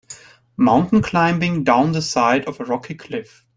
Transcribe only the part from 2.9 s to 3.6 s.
cliff